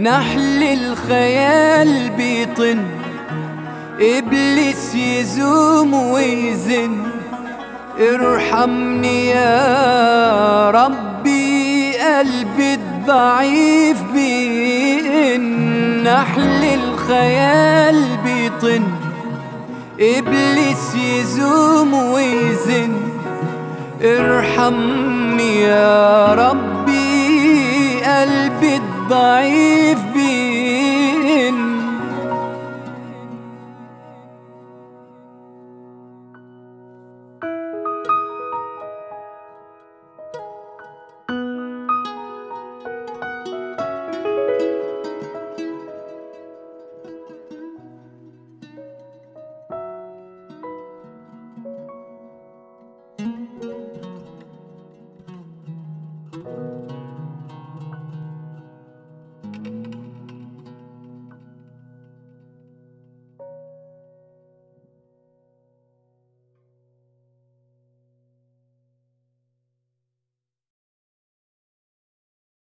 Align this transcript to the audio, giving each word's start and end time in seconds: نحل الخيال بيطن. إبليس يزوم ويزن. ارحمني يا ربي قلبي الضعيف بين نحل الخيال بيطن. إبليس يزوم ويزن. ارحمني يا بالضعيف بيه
نحل 0.00 0.62
الخيال 0.62 2.10
بيطن. 2.16 2.78
إبليس 4.00 4.94
يزوم 4.94 5.94
ويزن. 5.94 6.96
ارحمني 8.00 9.26
يا 9.26 10.70
ربي 10.70 11.96
قلبي 11.96 12.74
الضعيف 12.74 14.02
بين 14.14 15.44
نحل 16.02 16.64
الخيال 16.64 18.04
بيطن. 18.24 18.82
إبليس 20.00 20.94
يزوم 20.94 21.94
ويزن. 21.94 22.92
ارحمني 24.02 25.62
يا 25.62 26.34
بالضعيف 28.60 29.98
بيه 30.14 30.69